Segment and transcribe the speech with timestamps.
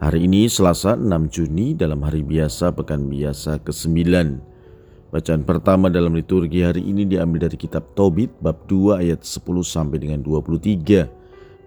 [0.00, 4.00] Hari ini Selasa 6 Juni dalam hari biasa pekan biasa ke-9.
[5.12, 10.00] Bacaan pertama dalam liturgi hari ini diambil dari kitab Tobit bab 2 ayat 10 sampai
[10.00, 11.04] dengan 23.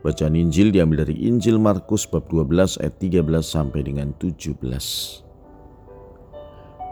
[0.02, 4.58] Bacaan Injil diambil dari Injil Markus bab 12 ayat 13 sampai dengan 17.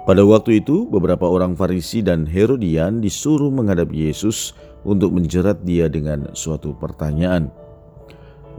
[0.06, 4.54] Pada waktu itu beberapa orang Farisi dan Herodian disuruh menghadap Yesus
[4.86, 7.50] untuk menjerat dia dengan suatu pertanyaan.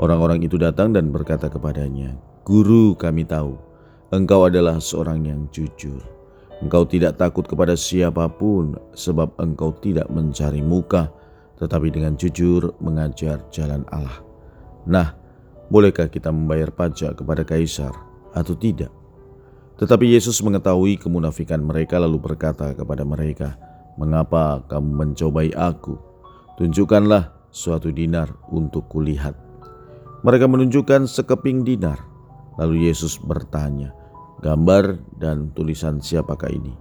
[0.02, 3.54] Orang-orang itu datang dan berkata kepadanya, Guru kami tahu,
[4.10, 6.02] engkau adalah seorang yang jujur.
[6.58, 11.06] Engkau tidak takut kepada siapa pun sebab engkau tidak mencari muka,
[11.62, 14.26] tetapi dengan jujur mengajar jalan Allah.
[14.90, 15.14] Nah,
[15.70, 17.94] bolehkah kita membayar pajak kepada kaisar
[18.34, 18.90] atau tidak?
[19.78, 23.54] Tetapi Yesus mengetahui kemunafikan mereka lalu berkata kepada mereka,
[23.94, 25.94] Mengapa kamu mencobai aku?
[26.58, 29.38] Tunjukkanlah suatu dinar untuk kulihat.
[30.26, 32.11] Mereka menunjukkan sekeping dinar.
[32.60, 33.94] Lalu Yesus bertanya,
[34.44, 36.74] "Gambar dan tulisan siapakah ini?"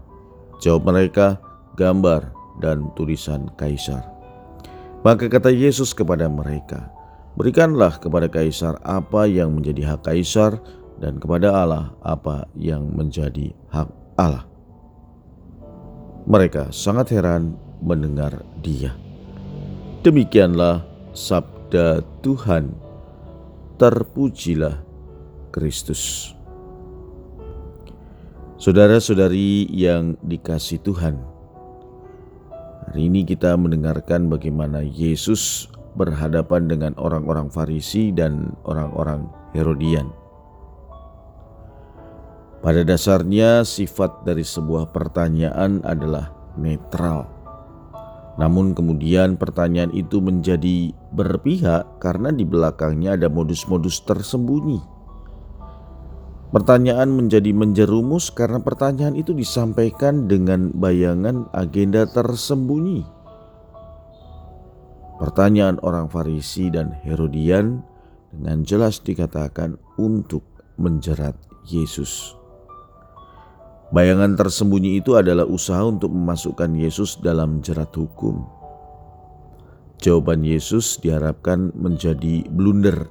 [0.59, 1.39] Jawab mereka,
[1.79, 4.03] "Gambar dan tulisan kaisar."
[5.01, 6.91] Maka kata Yesus kepada mereka,
[7.33, 10.61] "Berikanlah kepada kaisar apa yang menjadi hak kaisar,
[11.01, 14.45] dan kepada Allah apa yang menjadi hak Allah."
[16.29, 18.93] Mereka sangat heran mendengar Dia.
[20.05, 20.85] Demikianlah
[21.17, 22.69] sabda Tuhan.
[23.81, 24.90] Terpujilah
[25.51, 26.33] Kristus.
[28.55, 31.19] Saudara-saudari yang dikasih Tuhan,
[32.87, 35.67] hari ini kita mendengarkan bagaimana Yesus
[35.99, 40.13] berhadapan dengan orang-orang Farisi dan orang-orang Herodian.
[42.61, 47.25] Pada dasarnya, sifat dari sebuah pertanyaan adalah netral.
[48.37, 55.00] Namun, kemudian pertanyaan itu menjadi berpihak karena di belakangnya ada modus-modus tersembunyi
[56.51, 63.07] Pertanyaan menjadi menjerumus karena pertanyaan itu disampaikan dengan bayangan agenda tersembunyi.
[65.15, 67.79] Pertanyaan orang Farisi dan Herodian
[68.35, 70.43] dengan jelas dikatakan untuk
[70.75, 71.39] menjerat
[71.71, 72.35] Yesus.
[73.95, 78.43] Bayangan tersembunyi itu adalah usaha untuk memasukkan Yesus dalam jerat hukum.
[80.03, 83.07] Jawaban Yesus diharapkan menjadi blunder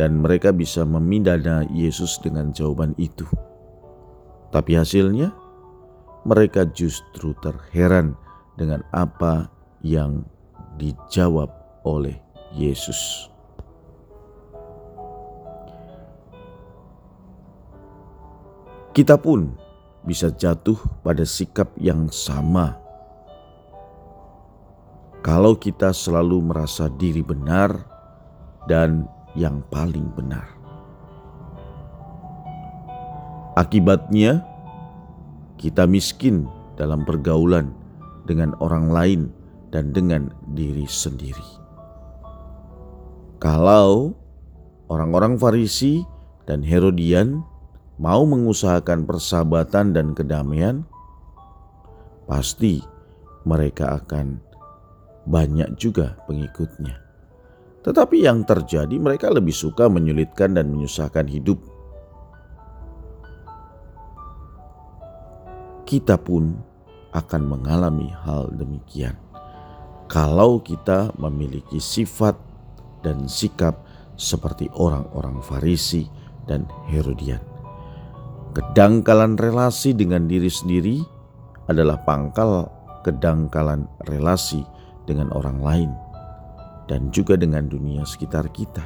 [0.00, 3.28] dan mereka bisa memindana Yesus dengan jawaban itu.
[4.52, 5.32] Tapi hasilnya,
[6.24, 8.14] mereka justru terheran
[8.56, 9.48] dengan apa
[9.82, 10.24] yang
[10.78, 11.50] dijawab
[11.82, 12.16] oleh
[12.54, 13.28] Yesus.
[18.92, 19.56] Kita pun
[20.04, 22.76] bisa jatuh pada sikap yang sama.
[25.24, 27.72] Kalau kita selalu merasa diri benar
[28.68, 30.44] dan yang paling benar.
[33.52, 34.44] Akibatnya,
[35.60, 36.48] kita miskin
[36.80, 37.76] dalam pergaulan
[38.24, 39.20] dengan orang lain
[39.68, 41.60] dan dengan diri sendiri.
[43.42, 44.14] Kalau
[44.88, 46.00] orang-orang Farisi
[46.46, 47.42] dan Herodian
[48.00, 50.86] mau mengusahakan persahabatan dan kedamaian,
[52.24, 52.80] pasti
[53.42, 54.38] mereka akan
[55.26, 57.01] banyak juga pengikutnya.
[57.82, 61.58] Tetapi yang terjadi mereka lebih suka menyulitkan dan menyusahkan hidup.
[65.82, 66.54] Kita pun
[67.10, 69.18] akan mengalami hal demikian.
[70.06, 72.38] Kalau kita memiliki sifat
[73.02, 73.82] dan sikap
[74.14, 76.06] seperti orang-orang Farisi
[76.46, 77.42] dan Herodian.
[78.52, 81.00] Kedangkalan relasi dengan diri sendiri
[81.66, 82.68] adalah pangkal
[83.02, 84.62] kedangkalan relasi
[85.08, 85.90] dengan orang lain
[86.86, 88.82] dan juga dengan dunia sekitar kita.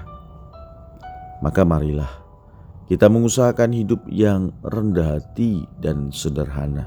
[1.44, 2.10] Maka marilah
[2.86, 6.86] kita mengusahakan hidup yang rendah hati dan sederhana,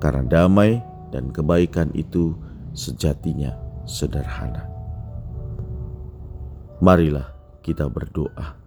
[0.00, 0.80] karena damai
[1.12, 2.34] dan kebaikan itu
[2.72, 4.66] sejatinya sederhana.
[6.82, 7.30] Marilah
[7.62, 8.58] kita berdoa.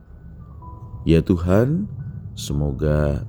[1.03, 1.89] Ya Tuhan,
[2.37, 3.25] semoga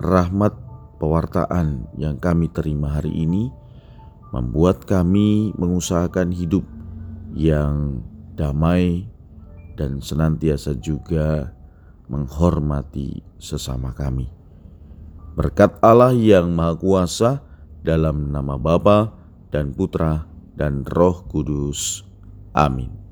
[0.00, 0.52] rahmat
[0.96, 3.52] pewartaan yang kami terima hari ini
[4.34, 6.64] membuat kami mengusahakan hidup
[7.36, 8.00] yang
[8.32, 9.04] damai
[9.76, 11.52] dan senantiasa juga
[12.08, 14.32] menghormati sesama kami.
[15.36, 17.32] Berkat Allah yang Maha Kuasa,
[17.86, 19.14] dalam nama Bapa
[19.54, 20.26] dan Putra
[20.58, 22.02] dan Roh Kudus.
[22.50, 23.05] Amin.